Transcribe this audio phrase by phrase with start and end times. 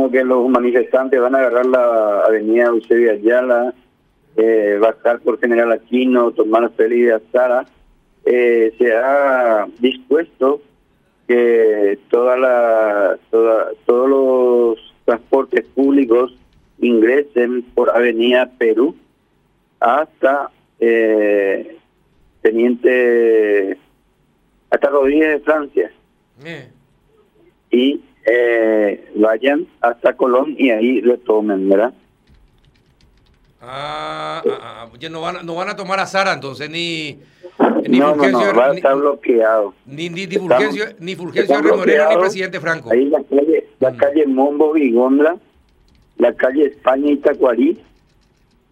[0.00, 3.74] como que los manifestantes van a agarrar la avenida Eusebio Ayala,
[4.34, 7.66] eh, va a estar por General Aquino, Tomás Félix de Azara.
[8.24, 10.62] Eh, se ha dispuesto
[11.28, 16.34] que toda la, toda, todos los transportes públicos
[16.78, 18.96] ingresen por Avenida Perú
[19.80, 21.76] hasta eh,
[22.40, 23.76] Teniente,
[24.70, 25.92] hasta Rodríguez de Francia.
[27.70, 31.94] Y eh, vayan hasta Colón y ahí retomen, ¿verdad?
[33.62, 37.18] Ah, ah, ah, no, van, no van a tomar a Sara entonces, ni...
[37.86, 39.74] Ni no, no, no, va a estar bloqueado.
[39.84, 42.90] Ni, ni, ni Fulgencio, ni Fulgencio ni presidente Franco.
[42.90, 43.96] Ahí la calle, la mm.
[43.96, 45.36] calle Mombo Vigondra,
[46.16, 47.78] la calle España Itacuarí,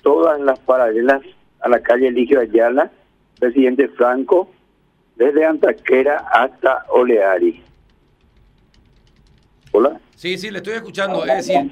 [0.03, 1.21] todas las paralelas
[1.61, 2.91] a la calle Eligio Ayala,
[3.39, 4.51] presidente Franco,
[5.17, 7.63] desde Antaquera hasta Oleari.
[10.17, 11.25] Sí, sí, le estoy escuchando.
[11.25, 11.71] Es decir,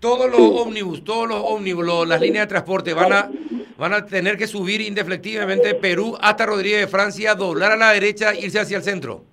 [0.00, 3.30] todos los ómnibus, todos los ómnibus, las líneas de transporte van a
[3.76, 8.32] van a tener que subir indefectivamente Perú hasta Rodríguez de Francia, doblar a la derecha
[8.32, 9.24] e irse hacia el centro.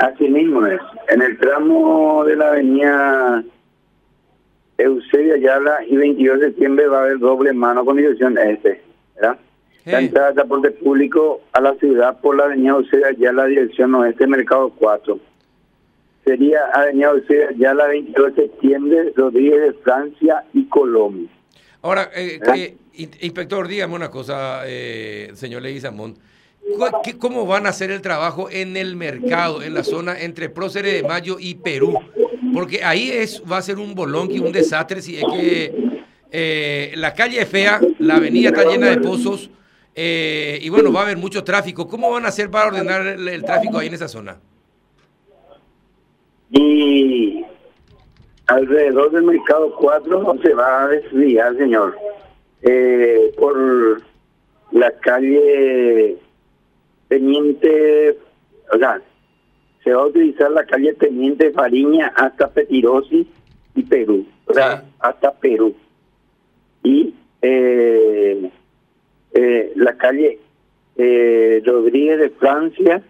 [0.00, 0.80] Así mismo es.
[1.08, 3.42] En el tramo de la avenida
[4.76, 8.82] Eusebio Ayala y 22 de septiembre va a haber doble mano con dirección este,
[9.16, 9.38] ¿verdad?
[9.86, 14.26] La entrada de transporte público a la ciudad por la avenida Eusebio Ayala, dirección oeste,
[14.26, 15.18] Mercado 4
[16.28, 21.28] sería Avenida Ocea, ya la 22 de septiembre, Rodríguez de Francia y Colombia.
[21.80, 26.18] Ahora, eh, eh, inspector, dígame una cosa, eh, señor Leguizamón.
[27.18, 31.08] ¿Cómo van a hacer el trabajo en el mercado, en la zona entre Próceres de
[31.08, 31.98] Mayo y Perú?
[32.52, 37.14] Porque ahí es, va a ser un bolonqui, un desastre, si es que eh, la
[37.14, 39.50] calle es fea, la avenida está llena de pozos,
[39.96, 41.88] y bueno, va a haber mucho tráfico.
[41.88, 44.38] ¿Cómo van a hacer para ordenar el tráfico ahí en esa zona?
[46.50, 47.44] Y
[48.46, 51.96] alrededor del mercado 4 se va a desviar, señor,
[52.62, 54.02] eh, por
[54.72, 56.16] la calle
[57.08, 58.18] Teniente,
[58.72, 59.00] o sea,
[59.84, 63.26] se va a utilizar la calle Teniente Fariña hasta Petirosi
[63.74, 65.74] y Perú, o sea, hasta Perú.
[66.82, 68.50] Y eh,
[69.34, 70.38] eh, la calle
[71.64, 73.02] Rodríguez de Francia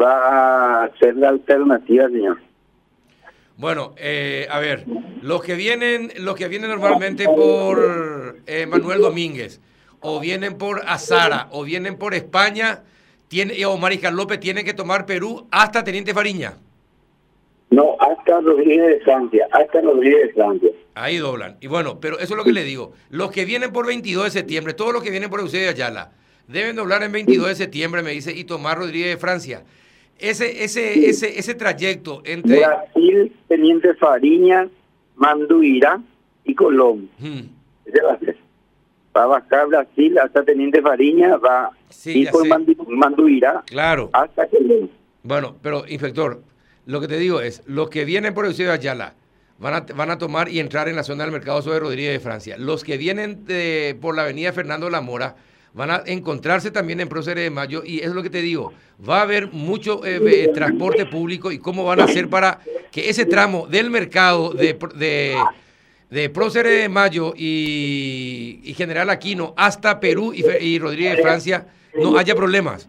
[0.00, 2.38] va a ser la alternativa, señor.
[3.56, 4.84] Bueno, eh, a ver,
[5.22, 9.60] los que vienen, los que vienen normalmente por eh, Manuel Domínguez,
[10.00, 12.82] o vienen por Azara, o vienen por España,
[13.28, 16.58] tiene, o Mariscal López, tienen que tomar Perú hasta Teniente Fariña.
[17.70, 20.70] No, hasta Rodríguez de Francia, hasta Rodríguez de Francia.
[20.94, 21.56] Ahí doblan.
[21.60, 22.92] Y bueno, pero eso es lo que le digo.
[23.08, 26.12] Los que vienen por 22 de septiembre, todos los que vienen por Eusebio Ayala,
[26.46, 29.64] deben doblar en 22 de septiembre, me dice, y tomar Rodríguez de Francia
[30.18, 32.58] ese, ese, ese, ese trayecto entre...
[32.58, 34.68] Brasil, Teniente Fariña,
[35.16, 36.00] Manduira
[36.44, 37.08] y Colón.
[37.18, 37.40] Hmm.
[37.84, 38.36] Ese va a ser.
[39.16, 41.72] Va a bajar Brasil hasta Teniente Fariña, va a
[42.10, 42.46] ir por
[42.88, 44.10] Manduira claro.
[44.12, 44.90] hasta Colón.
[45.22, 46.42] Bueno, pero inspector,
[46.84, 49.14] lo que te digo es, los que vienen por Eusebio Ayala
[49.58, 52.20] van a, van a tomar y entrar en la zona del mercado sobre Rodríguez de
[52.20, 52.56] Francia.
[52.58, 55.36] Los que vienen de, por la avenida Fernando La Mora
[55.76, 58.72] van a encontrarse también en Próceres de Mayo y es lo que te digo,
[59.06, 62.60] va a haber mucho eh, transporte público y cómo van a hacer para
[62.90, 65.36] que ese tramo del mercado de, de,
[66.08, 72.34] de Próceres de Mayo y, General Aquino hasta Perú y, Rodríguez de Francia no haya
[72.34, 72.88] problemas.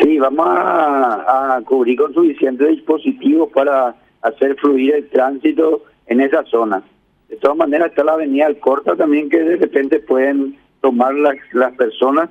[0.00, 6.44] Sí, vamos a, a cubrir con suficientes dispositivos para hacer fluir el tránsito en esa
[6.44, 6.84] zona.
[7.28, 11.74] De todas maneras está la avenida Alcorta también que de repente pueden tomar las, las
[11.74, 12.30] personas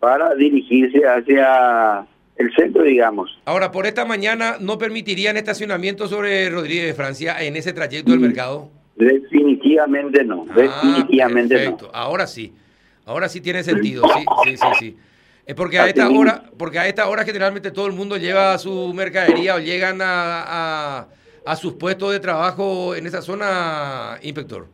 [0.00, 2.06] para dirigirse hacia
[2.36, 3.38] el centro, digamos.
[3.44, 8.20] Ahora, por esta mañana, ¿no permitirían estacionamiento sobre Rodríguez de Francia en ese trayecto del
[8.20, 8.70] mercado?
[8.96, 11.86] Definitivamente no, ah, definitivamente perfecto.
[11.86, 11.98] no.
[11.98, 12.52] Ahora sí,
[13.06, 14.96] ahora sí tiene sentido, sí, sí, sí, sí.
[15.46, 18.94] Es porque a esta hora, porque a esta hora generalmente todo el mundo lleva su
[18.94, 21.08] mercadería o llegan a, a,
[21.44, 24.68] a sus puestos de trabajo en esa zona, inspector.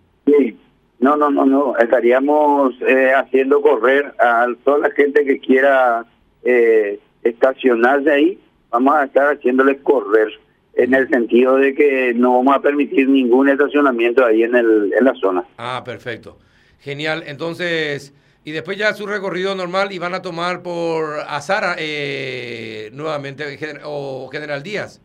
[1.00, 1.76] No, no, no, no.
[1.78, 6.04] Estaríamos eh, haciendo correr a toda la gente que quiera
[6.44, 8.38] eh, estacionarse ahí.
[8.70, 10.28] Vamos a estar haciéndole correr
[10.74, 15.04] en el sentido de que no vamos a permitir ningún estacionamiento ahí en, el, en
[15.04, 15.44] la zona.
[15.56, 16.38] Ah, perfecto.
[16.80, 17.24] Genial.
[17.26, 18.14] Entonces,
[18.44, 24.28] y después ya su recorrido normal y van a tomar por Azara eh, nuevamente o
[24.30, 25.00] General Díaz.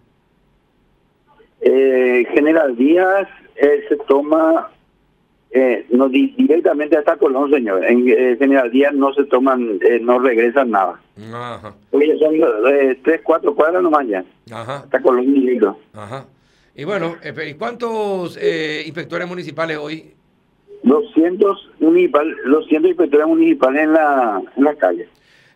[1.62, 3.28] Eh, General Díaz
[3.58, 4.70] se toma
[5.52, 7.86] eh, no directamente hasta Colón, señor.
[7.86, 11.00] En eh, General Díaz no se toman, eh, no regresan nada.
[11.34, 11.74] Ajá.
[11.92, 14.26] Oye, son eh, tres, cuatro cuadras nomás ya.
[14.52, 14.78] Ajá.
[14.78, 15.60] Hasta Colón y
[15.94, 16.26] Ajá.
[16.76, 20.12] Y bueno, eh, ¿cuántos eh, inspectores municipales hoy?
[20.84, 25.08] 200, municipal, 200 inspectores municipales en la, en la calle.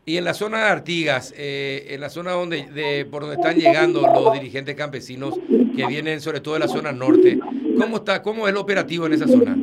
[0.05, 3.57] Y en la zona de Artigas, eh, en la zona donde de, por donde están
[3.57, 5.37] llegando los dirigentes campesinos
[5.75, 7.37] que vienen sobre todo de la zona norte,
[7.77, 9.55] ¿cómo está, cómo es el operativo en esa zona?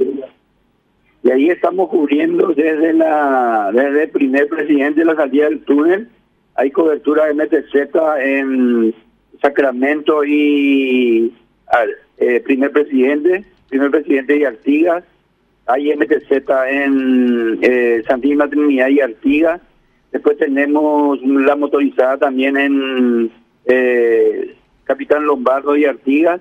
[1.27, 6.09] Y ahí estamos cubriendo desde la desde el primer presidente de la salida del túnel,
[6.55, 7.75] hay cobertura de MTZ
[8.21, 8.95] en
[9.43, 11.35] Sacramento y
[12.19, 15.03] eh, primer presidente, primer presidente y Artigas,
[15.67, 16.31] hay MTZ
[16.69, 19.61] en eh, Santísima Trinidad y Artigas,
[20.13, 23.33] después tenemos la motorizada también en
[23.65, 26.41] eh, Capitán Lombardo y Artigas,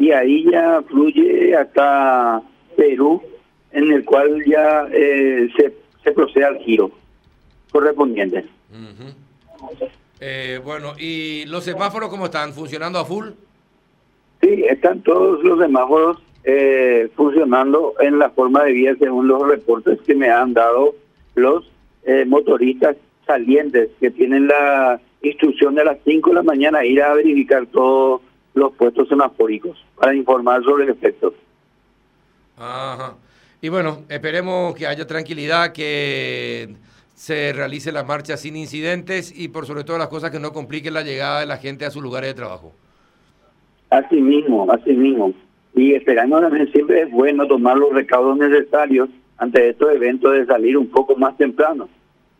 [0.00, 2.42] y ahí ya fluye hasta
[2.76, 3.22] Perú,
[3.76, 6.90] en el cual ya eh, se, se procede al giro
[7.70, 8.46] correspondiente.
[10.18, 12.54] Eh, bueno, ¿y los semáforos cómo están?
[12.54, 13.28] ¿Funcionando a full?
[14.40, 20.00] Sí, están todos los semáforos eh, funcionando en la forma de vía según los reportes
[20.06, 20.94] que me han dado
[21.34, 21.70] los
[22.04, 22.96] eh, motoristas
[23.26, 28.22] salientes que tienen la instrucción de las 5 de la mañana ir a verificar todos
[28.54, 31.34] los puestos semafóricos para informar sobre el efecto.
[32.56, 33.16] Ajá.
[33.60, 36.74] Y bueno, esperemos que haya tranquilidad, que
[37.14, 40.94] se realice la marcha sin incidentes y por sobre todo las cosas que no compliquen
[40.94, 42.72] la llegada de la gente a sus lugares de trabajo.
[43.90, 45.32] Así mismo, así mismo.
[45.74, 49.08] Y esperando también siempre es bueno tomar los recaudos necesarios
[49.38, 51.88] ante estos eventos de salir un poco más temprano.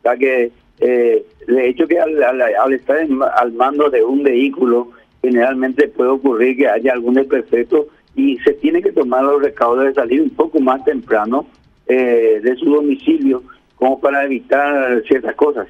[0.04, 4.90] Ya que eh, de hecho que al, al, estar al mando de un vehículo
[5.22, 9.94] generalmente puede ocurrir que haya algún desperfecto y se tiene que tomar los recaudos de
[9.94, 11.46] salir un poco más temprano
[11.86, 13.42] eh, de su domicilio
[13.76, 15.68] como para evitar ciertas cosas.